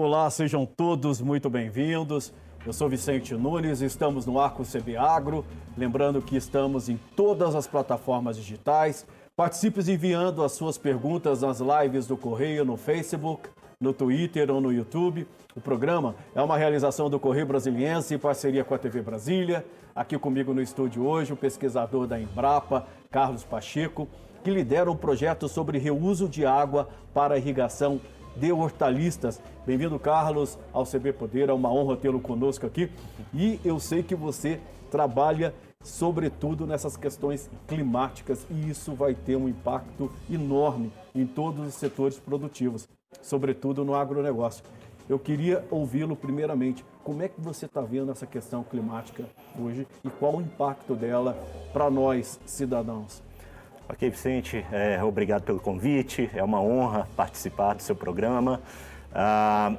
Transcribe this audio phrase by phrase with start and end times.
[0.00, 2.32] Olá, sejam todos muito bem-vindos.
[2.64, 5.44] Eu sou Vicente Nunes, estamos no Arco CB Agro.
[5.76, 9.04] Lembrando que estamos em todas as plataformas digitais.
[9.34, 13.48] Participe enviando as suas perguntas nas lives do Correio no Facebook,
[13.80, 15.26] no Twitter ou no YouTube.
[15.56, 19.66] O programa é uma realização do Correio Brasiliense em parceria com a TV Brasília.
[19.96, 24.06] Aqui comigo no estúdio hoje o pesquisador da Embrapa, Carlos Pacheco,
[24.44, 28.00] que lidera um projeto sobre reuso de água para irrigação
[28.38, 29.40] de hortaliças.
[29.66, 31.48] Bem-vindo, Carlos, ao CB Poder.
[31.48, 32.90] É uma honra tê-lo conosco aqui.
[33.34, 34.60] E eu sei que você
[34.90, 35.52] trabalha
[35.82, 42.18] sobretudo nessas questões climáticas e isso vai ter um impacto enorme em todos os setores
[42.18, 42.88] produtivos,
[43.22, 44.64] sobretudo no agronegócio.
[45.08, 46.84] Eu queria ouvi-lo primeiramente.
[47.02, 49.24] Como é que você está vendo essa questão climática
[49.58, 51.34] hoje e qual o impacto dela
[51.72, 53.22] para nós, cidadãos?
[53.90, 56.30] Ok, Vicente, é, obrigado pelo convite.
[56.34, 58.60] É uma honra participar do seu programa.
[59.14, 59.72] Ah,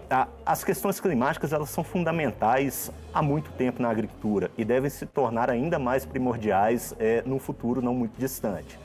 [0.43, 5.49] as questões climáticas elas são fundamentais há muito tempo na agricultura e devem se tornar
[5.51, 8.79] ainda mais primordiais é, no futuro não muito distante.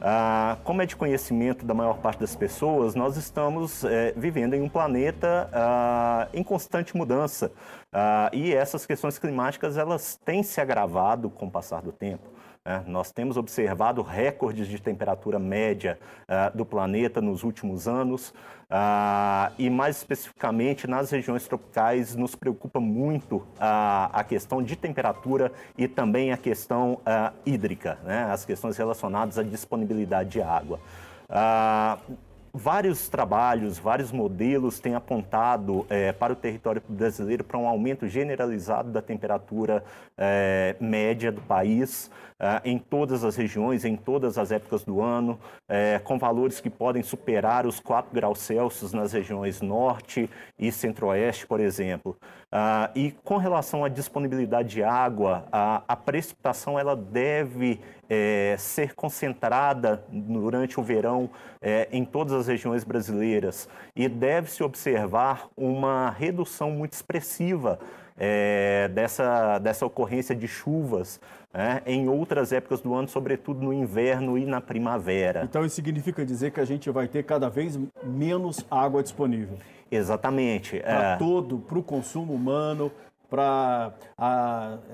[0.00, 4.62] Ah, como é de conhecimento da maior parte das pessoas, nós estamos é, vivendo em
[4.62, 7.52] um planeta ah, em constante mudança
[7.92, 12.32] ah, e essas questões climáticas elas têm se agravado com o passar do tempo.
[12.64, 12.82] Né?
[12.86, 18.30] Nós temos observado recordes de temperatura média uh, do planeta nos últimos anos
[18.70, 23.44] uh, e, mais especificamente, nas regiões tropicais, nos preocupa muito uh,
[24.12, 27.00] a questão de temperatura e também a questão
[27.44, 28.24] hídrica, né?
[28.30, 30.78] as questões relacionadas à disponibilidade de água.
[32.54, 38.90] Vários trabalhos, vários modelos têm apontado é, para o território brasileiro para um aumento generalizado
[38.90, 39.82] da temperatura
[40.18, 45.40] é, média do país é, em todas as regiões, em todas as épocas do ano,
[45.66, 50.28] é, com valores que podem superar os 4 graus Celsius nas regiões norte
[50.58, 52.18] e centro-oeste, por exemplo.
[52.54, 57.80] Ah, e com relação à disponibilidade de água, a, a precipitação ela deve
[58.10, 61.30] é, ser concentrada durante o verão
[61.62, 63.70] é, em todas as regiões brasileiras.
[63.96, 67.78] E deve-se observar uma redução muito expressiva
[68.18, 71.18] é, dessa, dessa ocorrência de chuvas
[71.52, 75.44] né, em outras épocas do ano, sobretudo no inverno e na primavera.
[75.44, 79.58] Então isso significa dizer que a gente vai ter cada vez menos água disponível.
[79.90, 80.80] Exatamente.
[80.80, 81.16] Para é.
[81.16, 82.90] todo, para o consumo humano,
[83.28, 83.92] para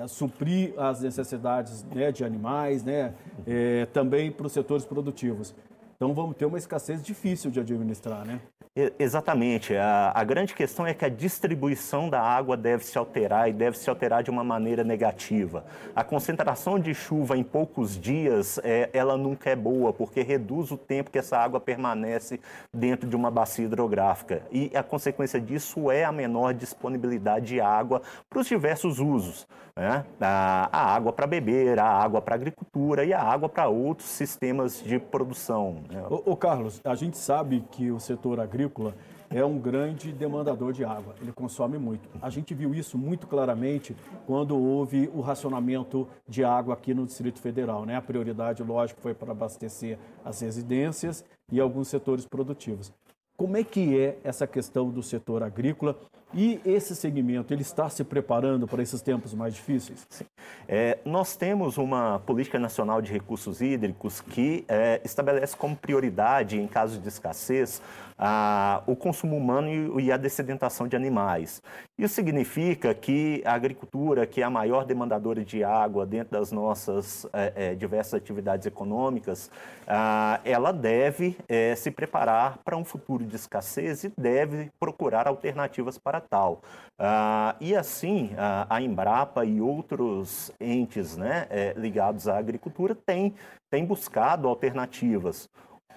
[0.09, 3.13] suprir as necessidades né, de animais, né,
[3.47, 5.55] é, também para os setores produtivos.
[5.97, 8.41] Então vamos ter uma escassez difícil de administrar, né?
[8.99, 9.75] Exatamente.
[9.75, 13.77] A, a, grande questão é que a distribuição da água deve se alterar e deve
[13.77, 15.65] se alterar de uma maneira negativa.
[15.97, 20.77] A concentração de chuva em poucos dias, é, ela nunca é boa, porque reduz o
[20.77, 22.41] tempo que essa água permanece
[22.73, 24.43] dentro de uma bacia hidrográfica.
[24.53, 29.47] E a consequência disso é a menor disponibilidade de água para os diversos usos.
[29.79, 30.05] Né?
[30.21, 34.83] A, a água para beber, a água para agricultura e a água para outros sistemas
[34.83, 35.77] de produção.
[35.89, 36.05] Né?
[36.11, 38.93] Ô, ô Carlos, a gente sabe que o setor agrícola
[39.31, 42.09] é um grande demandador de água, ele consome muito.
[42.21, 43.95] A gente viu isso muito claramente
[44.27, 47.87] quando houve o racionamento de água aqui no Distrito Federal.
[47.87, 47.95] Né?
[47.95, 52.93] A prioridade, lógico, foi para abastecer as residências e alguns setores produtivos.
[53.37, 55.97] Como é que é essa questão do setor agrícola
[56.35, 60.07] e esse segmento, ele está se preparando para esses tempos mais difíceis?
[60.11, 60.25] Sim.
[60.67, 66.67] É, nós temos uma política nacional de recursos hídricos que é, estabelece como prioridade, em
[66.67, 67.81] caso de escassez,
[68.19, 71.63] a, o consumo humano e, a dessedentação de animais.
[71.97, 77.27] Isso significa que a agricultura, que é a maior demandadora de água dentro das nossas
[77.33, 79.51] é, é diversas atividades econômicas,
[80.45, 86.21] ela deve é, se preparar para um futuro de escassez e deve procurar alternativas para
[86.21, 86.63] tal.
[87.61, 93.35] E assim, a, a, Embrapa e outros entes né, é, ligados à agricultura têm,
[93.71, 95.49] têm buscado alternativas.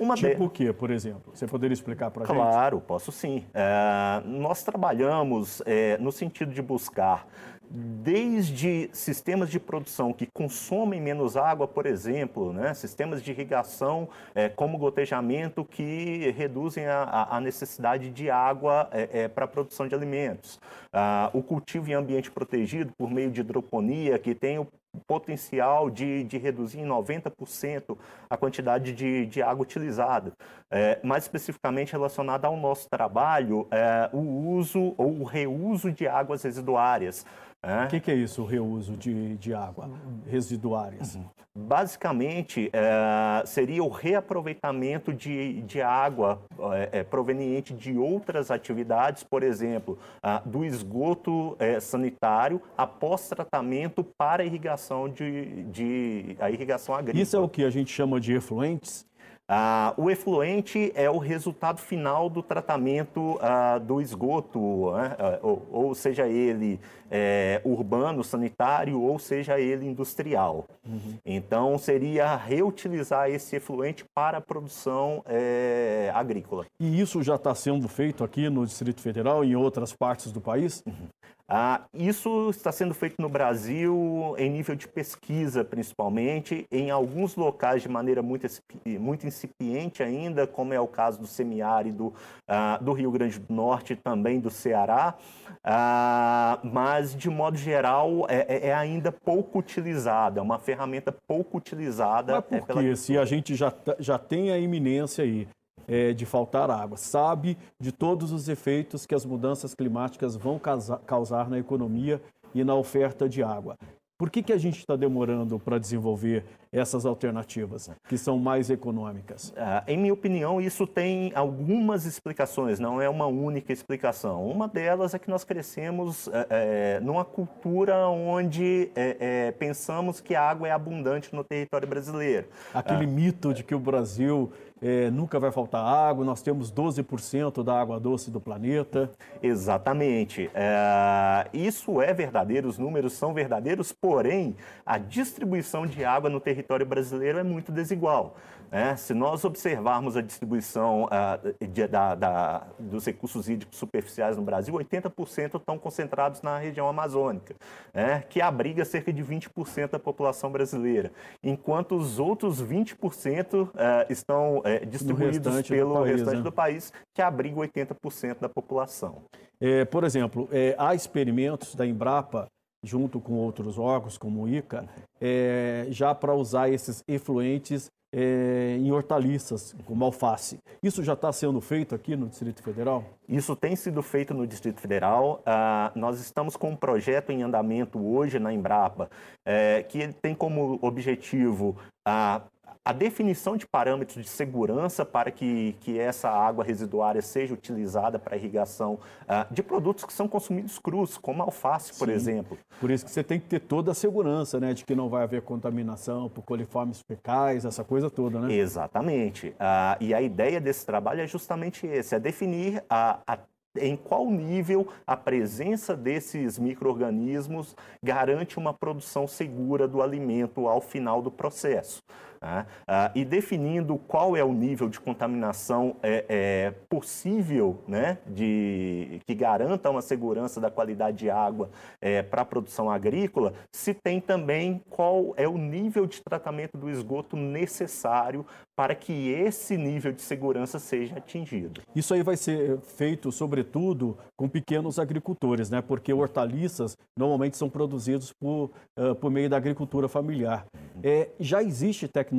[0.02, 0.44] Uma tipo de...
[0.44, 1.32] o que, por exemplo?
[1.32, 2.36] Você poderia explicar para a gente?
[2.36, 3.46] Claro, posso sim.
[3.54, 7.28] É, nós trabalhamos é, no sentido de buscar
[7.74, 12.74] desde sistemas de produção que consomem menos água, por exemplo, né?
[12.74, 19.28] sistemas de irrigação é, como gotejamento que reduzem a, a necessidade de água é, é,
[19.28, 20.60] para a produção de alimentos.
[20.92, 24.68] Ah, o cultivo em ambiente protegido por meio de hidroponia, que tem o
[25.08, 27.98] potencial de, de reduzir em 90%
[28.30, 30.34] a quantidade de, de água utilizada.
[30.70, 36.44] É, mais especificamente relacionado ao nosso trabalho, é, o uso ou o reuso de águas
[36.44, 37.26] residuárias.
[37.64, 39.88] O que, que, é isso, o reuso de, de água
[40.28, 41.14] residuárias?
[41.14, 41.26] Uhum.
[41.54, 46.42] Basicamente, é, seria o reaproveitamento de, de água
[46.74, 50.00] é, é, proveniente de outras atividades, por exemplo,
[50.46, 57.22] do esgoto é, sanitário após tratamento para irrigação de, de a irrigação agrícola.
[57.22, 59.06] Isso é o que a gente chama de efluentes?
[59.54, 65.14] Ah, o efluente é o resultado final do tratamento ah, do esgoto, né?
[65.20, 70.66] Ah, ou, ou, seja ele é, urbano, sanitário, ou seja ele industrial.
[70.88, 71.18] Uhum.
[71.26, 76.66] Então, seria reutilizar esse efluente para a produção é, agrícola.
[76.80, 80.40] E isso já está sendo feito aqui no Distrito Federal e em outras partes do
[80.40, 80.82] país?
[80.88, 81.10] Uhum.
[81.54, 87.82] Ah, isso está sendo feito no Brasil em nível de pesquisa, principalmente, em alguns locais
[87.82, 88.48] de maneira muito,
[88.86, 92.14] muito incipiente ainda, como é o caso do semiárido
[92.48, 95.16] ah, do Rio Grande do Norte também do Ceará,
[95.62, 101.58] ah, mas, de modo geral, é, é, é, ainda pouco utilizada, é uma ferramenta pouco
[101.58, 102.46] utilizada.
[102.50, 105.50] Mas por é, Se a gente já, já tem a iminência aí
[105.88, 110.60] é, de faltar água, sabe de todos os efeitos que as mudanças climáticas vão
[111.06, 112.22] causar na economia
[112.54, 113.78] e na oferta de água.
[114.22, 119.52] Por que, que a gente está demorando para desenvolver essas alternativas, que são mais econômicas?
[119.58, 124.46] Ah, em minha opinião, isso tem algumas explicações, não é uma única explicação.
[124.48, 130.68] Uma delas é que nós crescemos é, numa cultura onde é, pensamos que a água
[130.68, 132.48] é abundante no território brasileiro.
[132.76, 133.08] Aquele ah.
[133.08, 134.52] mito de que o Brasil
[134.82, 139.12] é, nunca vai faltar água, nós temos 12% da água doce do planeta.
[139.42, 140.50] Exatamente.
[140.54, 144.56] É, isso é verdadeiro, os números são verdadeiros, porém,
[144.86, 148.36] a distribuição de água no território brasileiro é muito desigual.
[148.72, 154.44] É, se nós observarmos a distribuição uh, de, da, da, dos recursos hídricos superficiais no
[154.44, 157.54] Brasil, 80% estão concentrados na região amazônica,
[157.94, 161.12] é, que abriga cerca de 20% da população brasileira,
[161.44, 163.72] enquanto os outros 20% uh,
[164.10, 166.44] estão uh, distribuídos restante pelo país, restante né?
[166.44, 169.24] do país, que abriga 80% da população.
[169.60, 172.48] É, por exemplo, é, há experimentos da Embrapa
[172.84, 174.88] junto com outros órgãos, como o ICA,
[175.20, 180.60] é, já para usar esses efluentes é, em hortaliças, como alface.
[180.84, 183.04] Isso já está sendo feito aqui no Distrito Federal?
[183.28, 185.42] Isso tem sido feito no Distrito Federal.
[185.46, 189.10] Ah, nós estamos com um projeto em andamento hoje na Embrapa,
[189.46, 192.42] é, que tem como objetivo a
[192.84, 198.36] a definição de parâmetros de segurança para que, que essa água residuária seja utilizada para
[198.36, 202.14] irrigação uh, de produtos que são consumidos crus, como alface, por Sim.
[202.14, 202.58] exemplo.
[202.80, 205.24] Por isso que você tem que ter toda a segurança, né, de que não vai
[205.24, 208.54] haver contaminação por coliformes fecais, essa coisa toda, né?
[208.54, 209.50] Exatamente.
[209.50, 213.38] Uh, e a ideia desse trabalho é justamente esse, é definir a, a
[213.80, 217.74] em qual nível a presença desses micro-organismos
[218.04, 222.04] garante uma produção segura do alimento ao final do processo.
[222.42, 222.66] Né?
[222.88, 229.36] Ah, e definindo qual é o nível de contaminação é, é, possível né, de, que
[229.36, 231.70] garanta uma segurança da qualidade de água
[232.02, 236.90] é, para a produção agrícola, se tem também qual é o nível de tratamento do
[236.90, 238.44] esgoto necessário
[238.76, 241.82] para que esse nível de segurança seja atingido.
[241.96, 245.82] Isso aí vai ser feito, sobretudo, com pequenos agricultores, né?
[245.82, 250.66] porque hortaliças normalmente são produzidos por, uh, por meio da agricultura familiar.
[250.74, 251.02] Uhum.
[251.04, 252.31] É, já existe tecnologia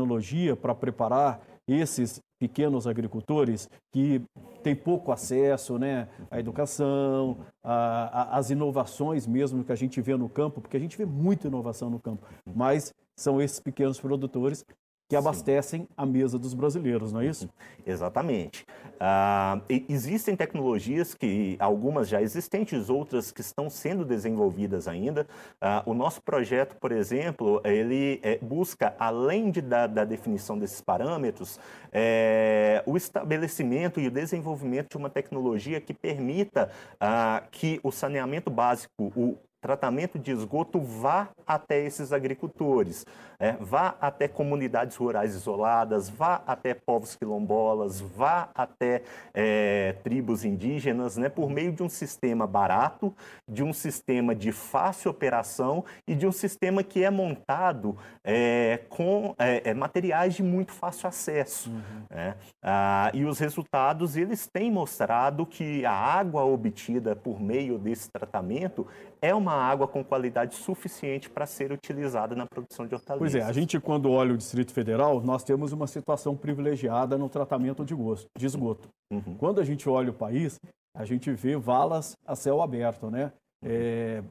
[0.57, 4.21] para preparar esses pequenos agricultores que
[4.63, 10.61] têm pouco acesso né, à educação, às inovações mesmo que a gente vê no campo,
[10.61, 14.65] porque a gente vê muita inovação no campo, mas são esses pequenos produtores
[15.13, 15.89] que abastecem Sim.
[15.95, 17.47] a mesa dos brasileiros, não é isso?
[17.87, 18.65] Exatamente.
[18.95, 25.27] Uh, existem tecnologias que, algumas já existentes, outras que estão sendo desenvolvidas ainda.
[25.61, 30.81] Uh, o nosso projeto, por exemplo, ele é, busca, além de, da, da, definição desses
[30.81, 31.61] parâmetros,
[31.93, 38.49] é, o estabelecimento e o desenvolvimento de uma tecnologia que permita uh, que o saneamento
[38.49, 43.07] básico, o tratamento de esgoto vá até esses agricultores,
[43.39, 49.03] é, vá até comunidades rurais isoladas, vá até povos quilombolas, vá até
[49.33, 53.15] é, tribos indígenas, né, por meio de um sistema barato,
[53.49, 59.35] de um sistema de fácil operação e de um sistema que é montado é, com
[59.39, 61.71] é, materiais de muito fácil acesso.
[61.71, 62.03] Uhum.
[62.11, 62.35] Né?
[62.61, 68.87] Ah, e os resultados eles têm mostrado que a água obtida por meio desse tratamento
[69.23, 73.33] é uma água com qualidade suficiente para ser utilizada na produção de hortaliças.
[73.33, 77.29] Pois é, a gente quando olha o Distrito Federal, nós temos uma situação privilegiada no
[77.29, 78.89] tratamento de, gosto, de esgoto.
[79.13, 79.37] Uhum.
[79.39, 80.59] Quando a gente olha o país,
[80.93, 83.33] a gente vê valas a céu aberto, né?
[83.65, 84.25] É,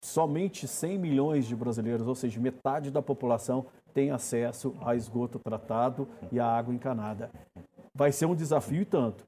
[0.00, 6.06] somente 100 milhões de brasileiros, ou seja, metade da população, tem acesso a esgoto tratado
[6.30, 7.30] e a água encanada.
[7.92, 9.24] Vai ser um desafio e tanto.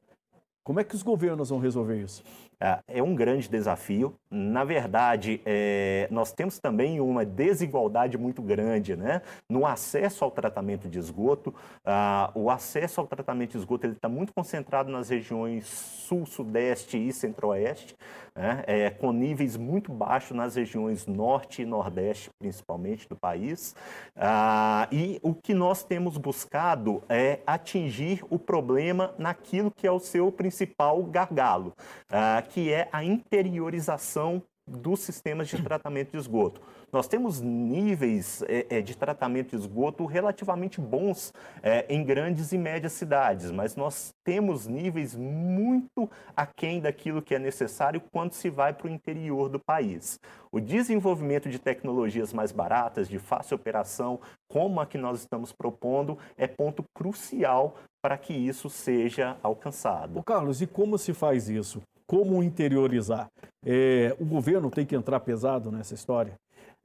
[0.66, 2.24] Como é que os governos vão resolver isso?
[2.60, 4.14] É, é um grande desafio.
[4.36, 9.22] Na verdade, é, nós temos também uma desigualdade muito grande né?
[9.48, 11.54] no acesso ao tratamento de esgoto.
[11.82, 17.10] Ah, o acesso ao tratamento de esgoto está muito concentrado nas regiões sul, sudeste e
[17.14, 17.96] centro-oeste,
[18.34, 18.62] né?
[18.66, 23.74] é, com níveis muito baixos nas regiões norte e nordeste, principalmente, do país.
[24.14, 29.98] Ah, e o que nós temos buscado é atingir o problema naquilo que é o
[29.98, 31.72] seu principal gargalo.
[32.10, 34.25] Ah, que é a interiorização
[34.68, 36.60] dos sistemas de tratamento de esgoto.
[36.92, 42.92] Nós temos níveis é, de tratamento de esgoto relativamente bons é, em grandes e médias
[42.92, 48.88] cidades, mas nós temos níveis muito aquém daquilo que é necessário quando se vai para
[48.88, 50.18] o interior do país.
[50.50, 54.18] O desenvolvimento de tecnologias mais baratas, de fácil operação,
[54.48, 60.18] como a que nós estamos propondo, é ponto crucial para que isso seja alcançado.
[60.18, 61.82] Ô Carlos, e como se faz isso?
[62.06, 63.28] Como interiorizar.
[63.64, 66.34] É, o governo tem que entrar pesado nessa história.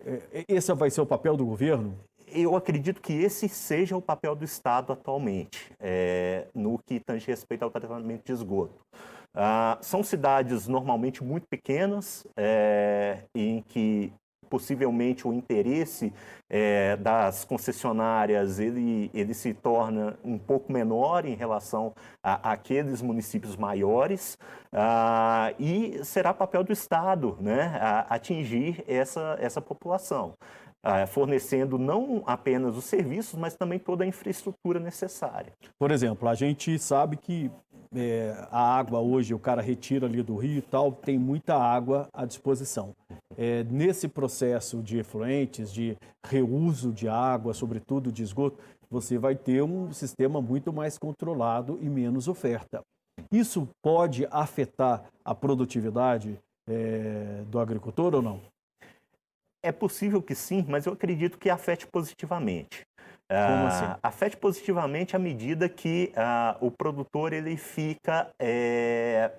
[0.04, 1.98] É, esse vai ser o papel do governo?
[2.28, 7.64] Eu acredito que esse seja o papel do Estado atualmente, é, no que tange respeito
[7.64, 8.80] ao tratamento de esgoto.
[9.34, 14.12] Ah, são cidades normalmente muito pequenas, é, em que
[14.52, 16.14] possivelmente o interesse
[16.50, 23.56] é, das concessionárias ele, ele se torna um pouco menor em relação a, àqueles municípios
[23.56, 24.38] maiores
[24.74, 27.80] ah, e será papel do Estado né,
[28.10, 30.34] atingir essa, essa população.
[30.84, 35.54] Ah, fornecendo não apenas os serviços, mas também toda a infraestrutura necessária.
[35.78, 37.52] Por exemplo, a gente sabe que
[37.94, 42.08] é, a água hoje o cara retira ali do rio e tal, tem muita água
[42.14, 42.96] à disposição.
[43.38, 48.58] É, nesse processo de efluentes, de reuso de água, sobretudo de esgoto,
[48.90, 52.82] você vai ter um sistema muito mais controlado e menos oferta.
[53.32, 58.51] Isso pode afetar a produtividade é, do agricultor ou não?
[59.64, 62.86] É possível que sim, mas eu acredito que afete positivamente.
[63.32, 63.86] Como assim?
[64.04, 69.32] Afete positivamente à medida que uh, o produtor ele fica é,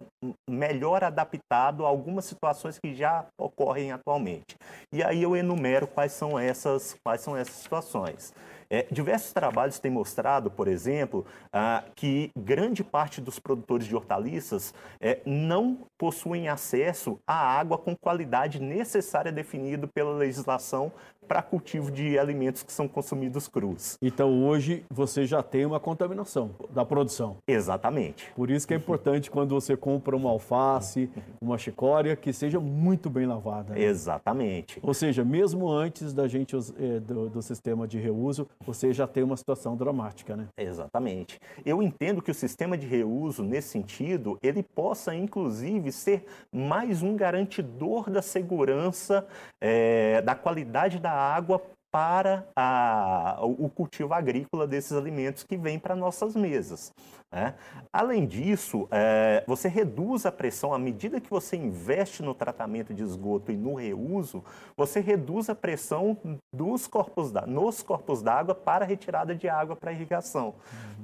[0.49, 4.57] melhor adaptado a algumas situações que já ocorrem atualmente.
[4.91, 8.33] E aí eu enumero quais são essas, quais são essas situações.
[8.73, 14.73] É, diversos trabalhos têm mostrado, por exemplo, ah, que grande parte dos produtores de hortaliças
[14.99, 20.91] é, não possuem acesso à água com qualidade necessária definida pela legislação
[21.27, 23.97] para cultivo de alimentos que são consumidos crus.
[24.03, 27.37] Então hoje você já tem uma contaminação da produção.
[27.47, 28.31] Exatamente.
[28.35, 31.11] Por isso que é importante quando você compra uma alface,
[31.41, 33.75] uma chicória, que seja muito bem lavada.
[33.75, 33.83] Né?
[33.83, 34.79] Exatamente.
[34.83, 39.23] Ou seja, mesmo antes da gente é, do, do sistema de reuso, você já tem
[39.23, 40.49] uma situação dramática, né?
[40.57, 41.41] Exatamente.
[41.65, 47.17] Eu entendo que o sistema de reuso, nesse sentido, ele possa, inclusive, ser mais um
[47.17, 49.27] garantidor da segurança,
[49.61, 55.95] é, da qualidade da água para a, o cultivo agrícola desses alimentos que vêm para
[55.95, 56.91] nossas mesas.
[57.33, 57.55] Né?
[57.91, 63.03] Além disso, é, você reduz a pressão à medida que você investe no tratamento de
[63.03, 64.45] esgoto e no reuso,
[64.77, 66.17] você reduz a pressão
[66.53, 70.55] dos corpos da, nos corpos d'água para a retirada de água para irrigação.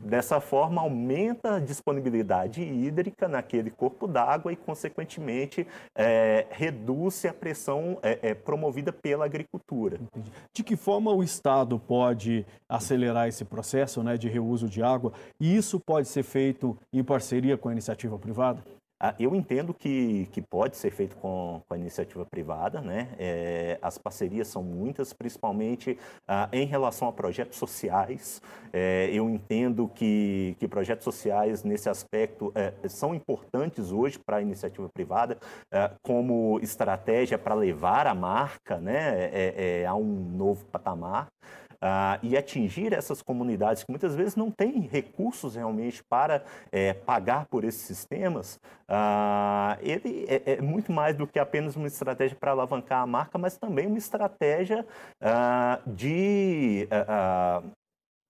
[0.02, 0.08] Uhum.
[0.08, 7.98] Dessa forma, aumenta a disponibilidade hídrica naquele corpo d'água e, consequentemente, é, reduz a pressão
[8.02, 9.98] é, é promovida pela agricultura.
[10.00, 10.30] Entendi.
[10.52, 15.12] De que forma o Estado pode acelerar esse processo né, de reuso de água?
[15.38, 18.64] E isso pode ser feito em parceria com a iniciativa privada?
[19.00, 23.08] Ah, eu entendo que, que pode ser feito com, com a iniciativa privada, né?
[23.16, 28.42] É, as parcerias são muitas, principalmente ah, em relação a projetos sociais.
[28.72, 34.42] É, eu entendo que, que projetos sociais, nesse aspecto, é, são importantes hoje para a
[34.42, 35.38] iniciativa privada,
[35.72, 41.28] é, como estratégia para levar a marca né, é, é, a um novo patamar
[41.80, 47.46] ah, e atingir essas comunidades que muitas vezes não têm recursos realmente para é, pagar
[47.46, 52.52] por esses sistemas, ah, ele é, é, muito mais do que apenas uma estratégia para
[52.52, 54.86] alavancar a marca, mas também uma estratégia
[55.20, 57.62] ah, de ah, ah,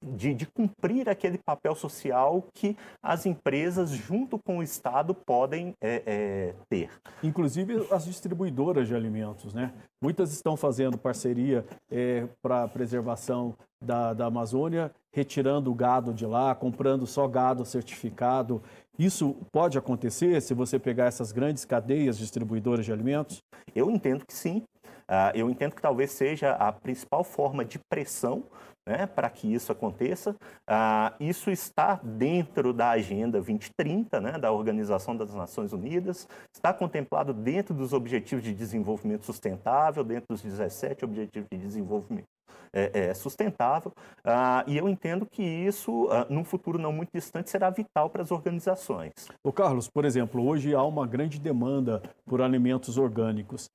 [0.02, 6.02] de, de, cumprir aquele papel social que as empresas, junto com o Estado, podem é,
[6.06, 6.90] é, ter.
[7.22, 9.72] Inclusive as distribuidoras de alimentos, né?
[10.00, 16.26] Muitas estão fazendo parceria é, para a preservação da, da Amazônia, retirando o gado de
[16.26, 18.62] lá, comprando só gado certificado.
[18.98, 23.42] Isso pode acontecer se você pegar essas grandes cadeias distribuidoras de alimentos?
[23.74, 24.62] Eu entendo que sim.
[25.08, 28.44] Uh, eu entendo que talvez seja a principal forma de pressão
[28.88, 30.30] né, para que isso aconteça.
[30.30, 37.34] Uh, isso está dentro da Agenda 2030, né, da Organização das Nações Unidas, está contemplado
[37.34, 42.26] dentro dos Objetivos de Desenvolvimento Sustentável, dentro dos 17 Objetivos de Desenvolvimento
[42.72, 43.92] é, é, sustentável,
[44.26, 48.22] uh, e eu entendo que isso, uh, num futuro não muito distante, será vital para
[48.22, 49.12] as organizações.
[49.42, 53.70] O Carlos, por exemplo, hoje há uma grande demanda por alimentos orgânicos.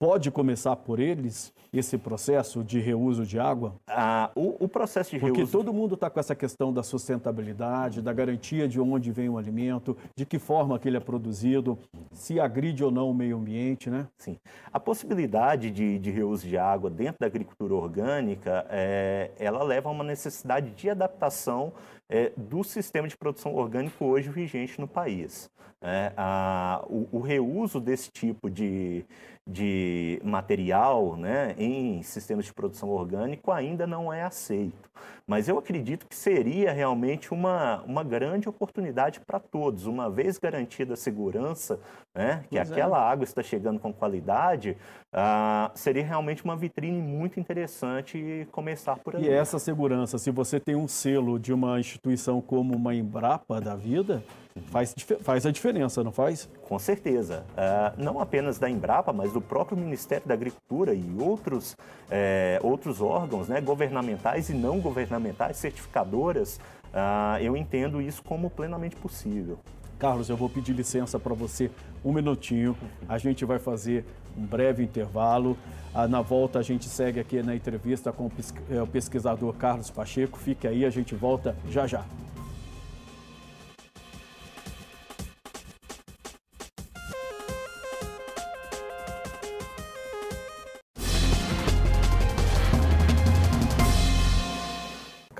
[0.00, 3.74] Pode começar por eles esse processo de reuso de água?
[3.86, 5.52] Ah, o, o processo de Porque reuso...
[5.52, 9.94] todo mundo está com essa questão da sustentabilidade, da garantia de onde vem o alimento,
[10.16, 11.78] de que forma que ele é produzido,
[12.12, 14.06] se agride ou não o meio ambiente, né?
[14.16, 14.38] Sim.
[14.72, 19.92] A possibilidade de, de reuso de água dentro da agricultura orgânica, é, ela leva a
[19.92, 21.74] uma necessidade de adaptação
[22.08, 25.50] é, do sistema de produção orgânico hoje vigente no país.
[25.82, 29.02] É, a, o, o, reuso desse tipo de,
[29.48, 34.90] de material né, em sistemas de produção orgânico ainda não é aceito.
[35.26, 40.94] Mas eu acredito que seria realmente uma, uma grande oportunidade para todos, uma vez garantida
[40.94, 41.80] a segurança,
[42.14, 42.60] né, que é.
[42.60, 44.76] aquela água está chegando com qualidade,
[45.12, 49.24] ah, seria realmente uma vitrine muito interessante começar por aí.
[49.24, 53.74] E essa segurança, se você tem um selo de uma instituição como uma Embrapa da
[53.74, 54.22] vida,
[54.66, 56.48] faz, faz a diferença, não faz?
[56.62, 57.44] Com certeza.
[57.52, 61.76] Uh, não apenas da Embrapa, mas do próprio Ministério da Agricultura e outros,
[62.10, 66.60] é, outros órgãos né, governamentais e não governamentais, certificadoras,
[66.92, 69.58] uh, eu entendo isso como plenamente possível.
[69.98, 71.70] Carlos, eu vou pedir licença para você
[72.02, 72.74] um minutinho.
[73.06, 74.04] A gente vai fazer
[74.36, 75.58] um breve intervalo.
[75.94, 80.38] Ah, na volta a gente segue aqui na entrevista com o pesquisador Carlos Pacheco.
[80.38, 82.02] Fique aí, a gente volta já já.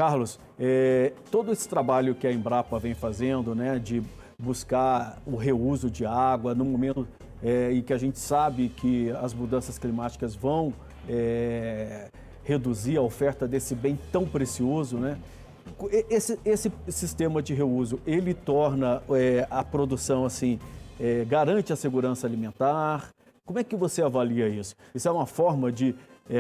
[0.01, 4.03] Carlos, é, todo esse trabalho que a Embrapa vem fazendo, né, de
[4.39, 7.07] buscar o reuso de água no momento
[7.43, 10.73] é, em que a gente sabe que as mudanças climáticas vão
[11.07, 12.09] é,
[12.43, 15.19] reduzir a oferta desse bem tão precioso, né?
[16.09, 19.03] Esse, esse sistema de reuso, ele torna
[19.51, 20.59] a produção assim,
[21.29, 23.11] garante a segurança alimentar.
[23.45, 24.75] Como é que você avalia isso?
[24.95, 25.95] Isso é uma forma de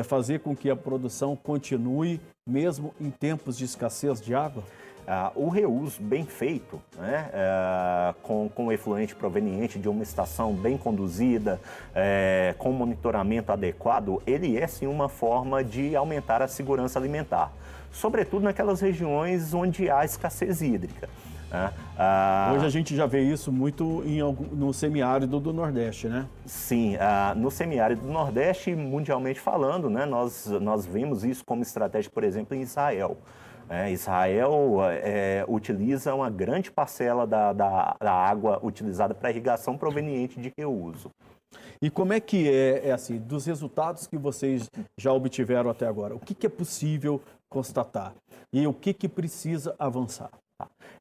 [0.04, 4.62] fazer com que a produção continue mesmo em tempos de escassez de água?
[5.06, 10.76] Ah, o reuso bem feito, né, é, com, com efluente proveniente de uma estação bem
[10.76, 11.60] conduzida,
[11.94, 17.50] é, com monitoramento adequado, ele é sim uma forma de aumentar a segurança alimentar,
[17.90, 21.08] sobretudo naquelas regiões onde há escassez hídrica.
[21.50, 21.72] Né?
[21.98, 24.20] Ah, Hoje a gente já vê isso muito em,
[24.52, 26.26] no semiárido do Nordeste, né?
[26.46, 32.10] Sim, ah, no semiárido do Nordeste, mundialmente falando, né, nós, nós vemos isso como estratégia,
[32.10, 33.18] por exemplo, em Israel.
[33.68, 40.40] É, Israel é, utiliza uma grande parcela da, da, da água utilizada para irrigação proveniente
[40.40, 41.08] de reuso.
[41.80, 46.14] E como é que é, é, assim, dos resultados que vocês já obtiveram até agora,
[46.14, 48.12] o que, que é possível constatar
[48.52, 50.30] e o que, que precisa avançar?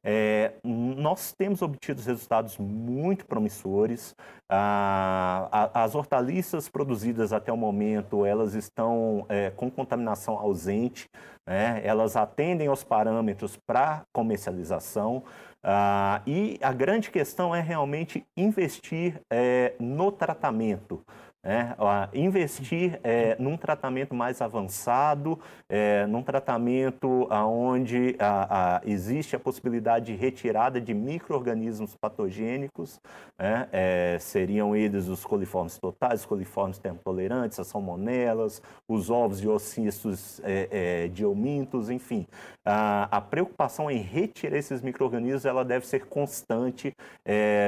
[0.03, 4.15] É, nós temos obtido resultados muito promissores.
[4.47, 11.09] Ah, as hortaliças produzidas até o momento, elas estão é, com contaminação ausente,
[11.45, 11.81] né?
[11.83, 15.23] elas atendem aos parâmetros para comercialização.
[15.61, 21.03] Ah, e a grande questão é realmente investir é, no tratamento.
[21.41, 21.73] É,
[22.13, 30.08] investir é, num tratamento mais avançado, é, num tratamento onde a, a, existe a possibilidade
[30.08, 32.99] de retirada de micro-organismos patogênicos,
[33.38, 33.69] né?
[33.71, 40.41] é, seriam eles os coliformes totais, os coliformes termotolerantes, as salmonelas, os ovos de ocistos
[40.43, 42.28] é, é, diomintos, enfim.
[42.65, 46.93] A, a, preocupação em retirar esses micro-organismos deve ser constante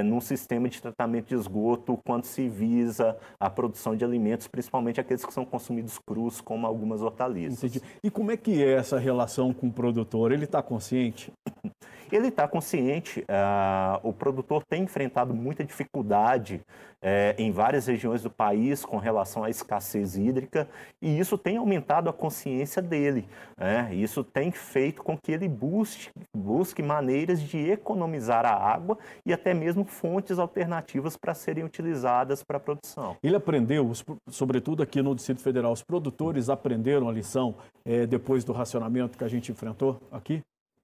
[0.03, 5.23] num sistema de tratamento de esgoto quando se visa a produção de alimentos, principalmente aqueles
[5.23, 7.63] que são consumidos crus, como algumas hortaliças.
[7.63, 7.79] Entendi.
[8.03, 10.31] E como é que é essa relação com o produtor?
[10.31, 11.31] Ele está consciente?
[12.11, 16.61] Ele está consciente, uh, o produtor tem enfrentado muita dificuldade
[17.01, 20.67] uh, em várias regiões do país com relação à escassez hídrica
[21.01, 23.27] e isso tem aumentado a consciência dele.
[23.57, 29.31] Uh, isso tem feito com que ele busque, busque maneiras de economizar a água e
[29.31, 33.15] até mesmo fontes alternativas para serem utilizadas para a produção.
[33.23, 33.91] Ele aprendeu,
[34.27, 39.23] sobretudo aqui no Distrito Federal, os produtores aprenderam a lição eh, depois do racionamento que
[39.23, 40.41] a gente enfrentou aqui?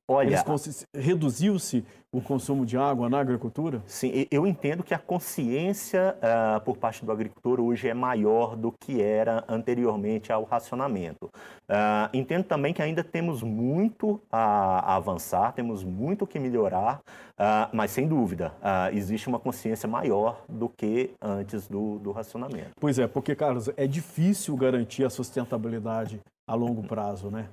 [0.09, 0.41] Olha,
[0.95, 3.81] reduziu-se o consumo de água na agricultura?
[3.85, 8.71] Sim, eu entendo que a consciência uh, por parte do agricultor hoje é maior do
[8.71, 11.25] que era anteriormente ao racionamento.
[11.69, 17.01] Uh, entendo também que ainda temos muito a, a avançar, temos muito que melhorar,
[17.37, 18.53] uh, mas sem dúvida
[18.93, 22.71] existe uma consciência maior do que antes do, do racionamento.
[22.79, 27.49] Pois é, porque, Carlos, é difícil garantir a sustentabilidade a longo prazo, né?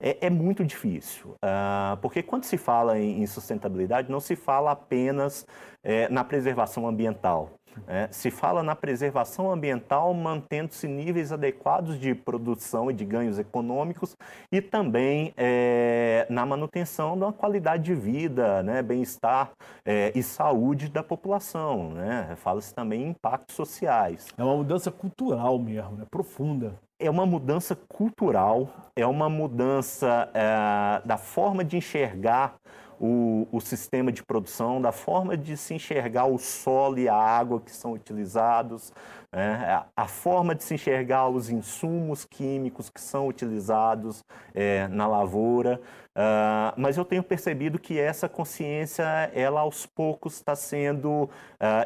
[0.00, 4.72] É, é muito difícil, uh, porque quando se fala em, em, sustentabilidade, não se fala
[4.72, 5.46] apenas
[5.82, 7.52] é, na preservação ambiental.
[7.86, 14.16] É, se fala na preservação ambiental mantendo-se níveis adequados de produção e de ganhos econômicos
[14.50, 19.52] e também é, na manutenção da qualidade de vida, né, bem-estar
[19.84, 21.90] é, e saúde da população.
[21.90, 22.34] Né?
[22.36, 24.28] Fala-se também em impactos sociais.
[24.38, 26.04] É uma mudança cultural mesmo, né?
[26.10, 32.56] profunda é uma mudança cultural, é uma mudança é, da forma de enxergar
[33.00, 37.60] o, o, sistema de produção, da forma de se enxergar o solo e a água
[37.60, 38.92] que são utilizados,
[39.32, 39.82] né?
[39.96, 45.80] a forma de se enxergar os insumos químicos que são utilizados é, na lavoura.
[46.16, 49.02] Uh, mas eu tenho percebido que essa consciência,
[49.34, 51.28] ela aos poucos está sendo uh,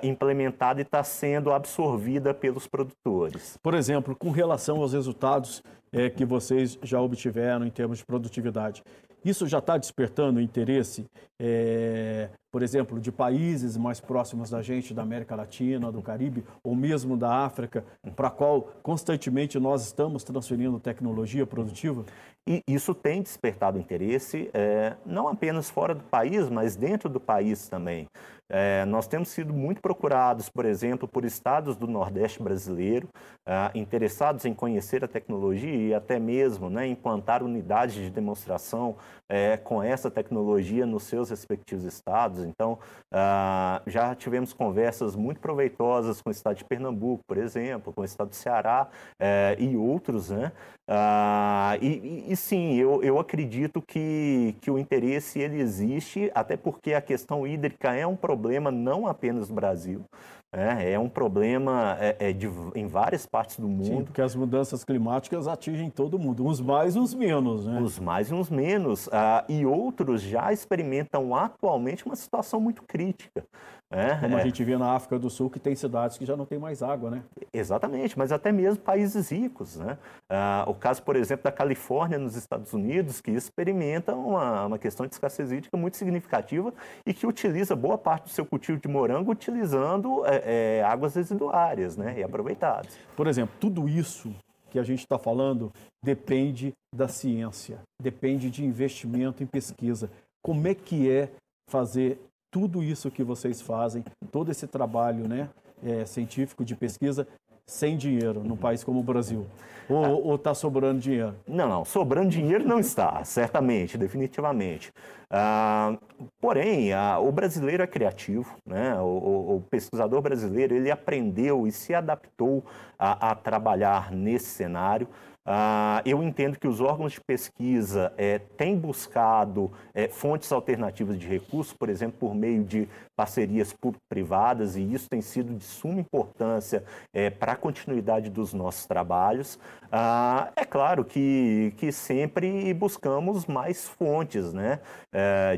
[0.02, 3.58] implementada e está sendo absorvida pelos produtores.
[3.62, 8.84] Por exemplo, com relação aos resultados é, que vocês já obtiveram em termos de produtividade,
[9.24, 11.06] isso já está despertando interesse,
[11.40, 16.74] é, por exemplo, de países mais próximos da gente, da América Latina, do Caribe, ou
[16.74, 17.84] mesmo da África,
[18.16, 22.04] para a qual constantemente nós estamos transferindo tecnologia produtiva?
[22.46, 27.68] E isso tem despertado interesse, é, não apenas fora do país, mas dentro do país
[27.68, 28.08] também.
[28.50, 33.08] É, nós temos sido muito procurados, por exemplo, por estados do Nordeste brasileiro,
[33.44, 38.96] é, interessados em conhecer a tecnologia e até mesmo né, implantar unidades de demonstração
[39.28, 42.42] é, com essa tecnologia nos seus respectivos estados.
[42.42, 42.78] Então,
[43.12, 48.04] é, já tivemos conversas muito proveitosas com o estado de Pernambuco, por exemplo, com o
[48.04, 48.88] estado do Ceará
[49.20, 50.52] é, e outros, né?
[50.90, 56.94] Ah, e, e, sim, eu, eu acredito que, que o interesse ele existe, até porque
[56.94, 58.37] a questão hídrica é um problema
[58.70, 60.04] não apenas do Brasil,
[60.50, 63.84] é, é um problema é, é de, em várias partes do mundo.
[63.84, 67.66] Sim, porque as mudanças climáticas atingem todo mundo, uns mais uns menos.
[67.66, 67.78] Né?
[67.78, 69.10] Uns mais e uns menos.
[69.12, 73.44] Ah, e outros já experimentam atualmente uma situação muito crítica.
[73.90, 74.44] É, Como a é.
[74.44, 77.10] gente vê na África do Sul, que tem cidades que já não tem mais água,
[77.10, 77.22] né?
[77.52, 79.96] Exatamente, mas até mesmo países ricos, né?
[80.30, 85.06] Ah, o caso, por exemplo, da Califórnia, nos Estados Unidos, que experimenta uma, uma questão
[85.06, 86.72] de escassez hídrica muito significativa
[87.06, 91.96] e que utiliza boa parte do seu cultivo de morango utilizando é, é, águas residuárias,
[91.96, 92.18] né?
[92.18, 92.98] E aproveitadas.
[93.16, 94.34] Por exemplo, tudo isso
[94.70, 95.72] que a gente está falando
[96.04, 100.10] depende da ciência, depende de investimento em pesquisa.
[100.42, 101.30] Como é que é
[101.70, 102.18] fazer
[102.50, 105.48] tudo isso que vocês fazem, todo esse trabalho né,
[105.82, 107.26] é, científico de pesquisa,
[107.66, 109.46] sem dinheiro num país como o Brasil?
[109.88, 111.34] Ou está sobrando dinheiro?
[111.46, 114.92] Não, não, sobrando dinheiro não está, certamente, definitivamente.
[115.30, 115.96] Ah,
[116.40, 118.98] porém, ah, o brasileiro é criativo, né?
[119.00, 122.64] O, o, o, pesquisador brasileiro ele aprendeu e se adaptou
[122.98, 125.08] a, a trabalhar nesse cenário.
[125.48, 131.26] Uh, eu entendo que os órgãos de pesquisa é, têm buscado é, fontes alternativas de
[131.26, 136.84] recursos, por exemplo, por meio de parcerias público-privadas, e isso tem sido de suma importância
[137.14, 139.58] é, para a continuidade dos nossos trabalhos.
[139.84, 144.80] Uh, é claro que, que sempre buscamos mais fontes né,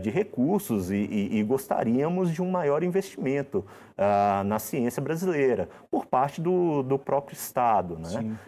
[0.01, 3.65] de recursos e, e, e, gostaríamos de um maior investimento
[3.99, 7.99] uh, na ciência brasileira, por parte do, do próprio Estado.
[7.99, 8.39] Né?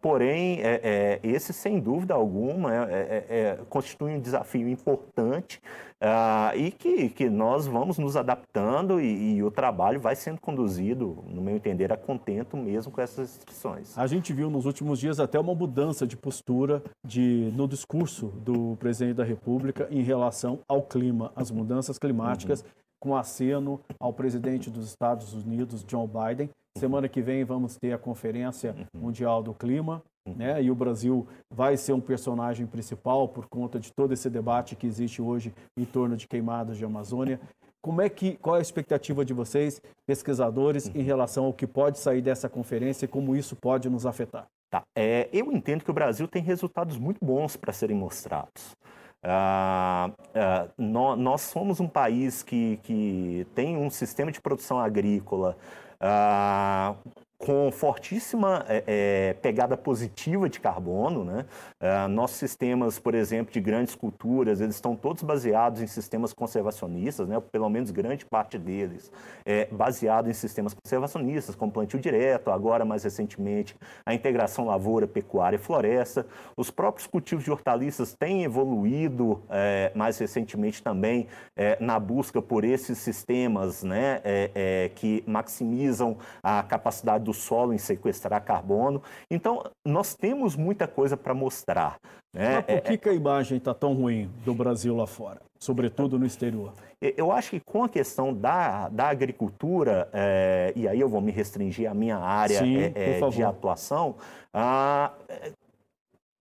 [0.00, 5.60] porém, é, é, esse, sem dúvida alguma, é, é, é constitui um desafio importante
[6.00, 11.24] uh, e que, que nós vamos nos adaptando e, e, o trabalho vai sendo conduzido,
[11.28, 13.96] no meu entender, a contento mesmo com essas restrições.
[13.96, 18.76] A gente viu nos últimos dias até uma mudança de postura de, no discurso do
[18.78, 22.60] presidente da República em relação ao clima, às mudanças climáticas.
[22.60, 26.48] Uhum com aceno ao presidente dos Estados Unidos, Joe Biden.
[26.78, 29.02] Semana que vem vamos ter a Conferência uhum.
[29.02, 30.00] Mundial do Clima.
[30.26, 30.62] Né?
[30.62, 34.86] E o Brasil vai ser um personagem principal por conta de todo esse debate que
[34.86, 37.40] existe hoje em torno de queimadas de Amazônia.
[37.80, 41.98] Como é que, qual é a expectativa de vocês, pesquisadores, em relação ao que pode
[41.98, 44.46] sair dessa conferência e como isso pode nos afetar?
[44.70, 44.84] Tá.
[44.96, 48.76] É, eu entendo que o Brasil tem resultados muito bons para serem mostrados.
[49.24, 55.56] Uh, uh, nós, nós, somos um país que, que tem um sistema de produção agrícola
[56.00, 56.96] uh,
[57.44, 61.24] com fortíssima é, é, pegada positiva de carbono.
[61.24, 61.44] Né?
[61.80, 67.26] É, nossos sistemas, por exemplo, de grandes culturas, eles estão todos baseados em sistemas conservacionistas,
[67.28, 67.40] né?
[67.50, 69.10] pelo menos grande parte deles
[69.44, 73.76] é baseado em sistemas conservacionistas, como plantio direto, agora mais recentemente
[74.06, 76.26] a integração lavoura, pecuária e floresta.
[76.56, 81.26] Os próprios cultivos de hortaliças têm evoluído é, mais recentemente também
[81.56, 84.20] é, na busca por esses sistemas né?
[84.24, 89.02] É, que maximizam a capacidade do do solo em sequestrar carbono.
[89.30, 91.98] Então, nós temos muita coisa para mostrar.
[92.32, 92.56] Né?
[92.56, 96.18] Mas por que, é, que a imagem está tão ruim do Brasil lá fora, sobretudo
[96.18, 96.72] no exterior?
[97.00, 101.32] Eu acho que com a questão da, da agricultura, é, e aí eu vou me
[101.32, 104.14] restringir à minha área Sim, é, de atuação,
[104.54, 105.10] ah,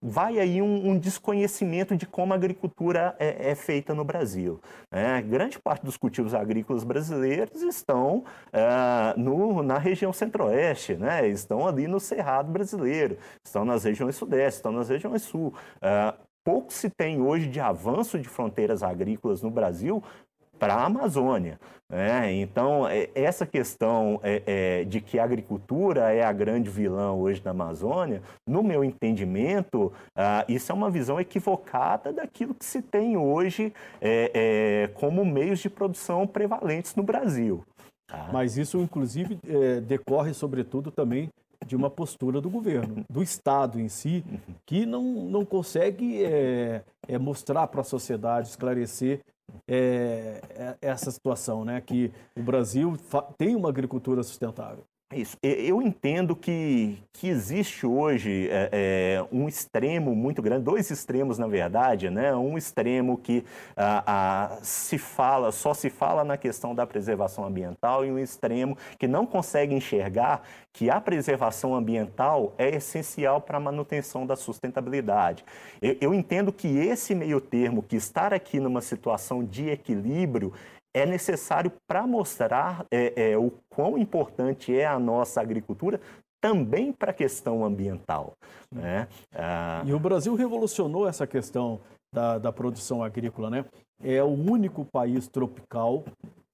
[0.01, 4.59] vai aí um, um, desconhecimento de como a agricultura é, é feita no Brasil.
[4.91, 5.21] Né?
[5.21, 11.27] Grande parte dos cultivos agrícolas brasileiros estão é, no, na região centro-oeste, né?
[11.27, 15.53] estão ali no Cerrado brasileiro, estão nas regiões sudeste, estão nas regiões sul.
[15.81, 20.03] É, pouco se tem hoje de avanço de fronteiras agrícolas no Brasil
[20.61, 21.59] para a Amazônia.
[21.89, 22.33] Né?
[22.33, 27.41] Então, é, essa questão é, é, de que a agricultura é a grande vilã hoje
[27.41, 33.17] da Amazônia, no meu entendimento, ah, isso é uma visão equivocada daquilo que se tem
[33.17, 33.73] hoje
[34.93, 37.65] como meios de produção prevalentes no Brasil.
[38.07, 38.29] Tá?
[38.31, 39.39] Mas isso, inclusive,
[39.87, 41.29] decorre, sobretudo, também
[41.65, 44.23] de uma postura do governo, do Estado em si,
[44.65, 49.21] que não, não consegue é, é, mostrar para a sociedade, esclarecer
[49.67, 51.81] é, é, essa situação, né?
[51.81, 52.97] Que o Brasil
[53.37, 54.85] tem uma agricultura sustentável.
[55.13, 55.37] Isso.
[55.43, 61.47] Eu entendo que, que existe hoje é, é, um extremo muito grande, dois extremos na
[61.47, 62.33] verdade, né?
[62.33, 63.43] Um extremo que
[63.75, 68.77] ah, ah, se fala, só se fala na questão da preservação ambiental e um extremo
[68.97, 75.43] que não consegue enxergar que a preservação ambiental é essencial para a manutenção da sustentabilidade.
[75.81, 80.53] Eu, eu entendo que esse meio termo, que estar aqui numa situação de equilíbrio,
[80.93, 85.99] é necessário para mostrar é, é, o quão importante é a nossa agricultura
[86.41, 88.33] também para a questão ambiental.
[88.73, 89.07] Né?
[89.33, 89.83] Ah...
[89.85, 91.79] E o Brasil revolucionou essa questão
[92.13, 93.65] da, da produção agrícola, né?
[94.03, 96.03] É o único país tropical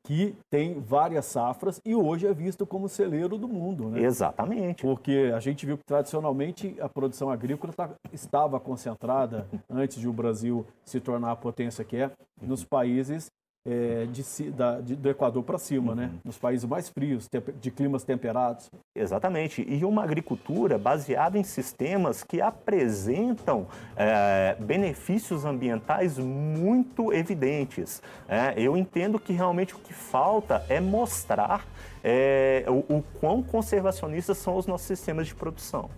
[0.08, 3.89] que tem várias safras e hoje é visto como celeiro do mundo.
[3.89, 4.04] Né?
[4.04, 4.82] Exatamente.
[4.82, 10.13] Porque a gente viu que tradicionalmente a produção agrícola tá, estava concentrada, antes de o
[10.13, 13.30] Brasil se tornar a potência que é, nos países
[13.67, 16.03] é, de, da, de, do Equador para cima, né?
[16.03, 16.10] uhum.
[16.10, 16.19] né?
[16.23, 18.71] Nos países mais frios, de climas temperados.
[18.95, 19.65] Exatamente.
[19.67, 28.01] E uma agricultura baseada em sistemas que apresentam é, benefícios ambientais muito evidentes.
[28.27, 31.65] É, eu entendo que realmente o que falta é mostrar
[32.03, 35.89] é, o, o quão conservacionistas são os nossos sistemas de produção.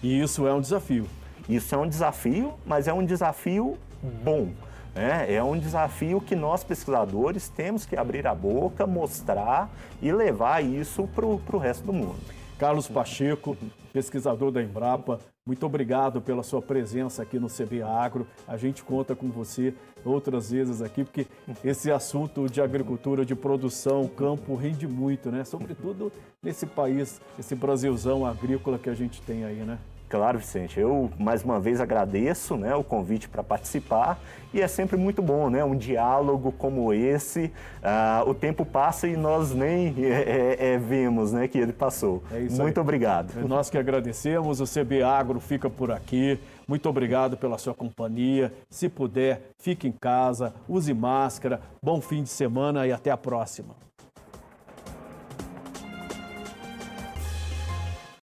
[0.00, 1.06] E isso é um desafio.
[1.48, 3.76] Isso é um desafio, mas é um desafio
[4.22, 4.50] bom.
[4.96, 10.64] É, é um desafio que nós pesquisadores temos que abrir a boca, mostrar e levar
[10.64, 12.16] isso para o resto do mundo.
[12.58, 13.54] Carlos Pacheco,
[13.92, 18.26] pesquisador da Embrapa, muito obrigado pela sua presença aqui no CB Agro.
[18.48, 21.26] A gente conta com você outras vezes aqui, porque
[21.62, 25.44] esse assunto de agricultura, de produção, campo rende muito, né?
[25.44, 26.10] Sobretudo
[26.42, 29.78] nesse país, esse Brasilzão agrícola que a gente tem aí, né?
[30.08, 30.78] Claro, Vicente.
[30.78, 34.20] Eu mais uma vez agradeço né, o convite para participar
[34.54, 35.64] e é sempre muito bom, né?
[35.64, 37.52] Um diálogo como esse.
[37.82, 42.22] Uh, o tempo passa e nós nem é, é, é, vemos né, que ele passou.
[42.30, 42.82] É muito aí.
[42.82, 43.32] obrigado.
[43.36, 44.60] É nós que agradecemos.
[44.60, 46.38] O CB Agro fica por aqui.
[46.68, 48.52] Muito obrigado pela sua companhia.
[48.70, 51.60] Se puder, fique em casa, use máscara.
[51.82, 53.74] Bom fim de semana e até a próxima.